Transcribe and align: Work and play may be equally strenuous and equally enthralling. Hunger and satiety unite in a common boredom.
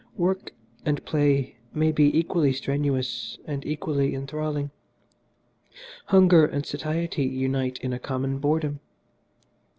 Work 0.17 0.53
and 0.83 1.05
play 1.05 1.57
may 1.75 1.91
be 1.91 2.17
equally 2.17 2.53
strenuous 2.53 3.37
and 3.45 3.63
equally 3.63 4.15
enthralling. 4.15 4.71
Hunger 6.07 6.43
and 6.43 6.65
satiety 6.65 7.25
unite 7.25 7.77
in 7.83 7.93
a 7.93 7.99
common 7.99 8.39
boredom. 8.39 8.79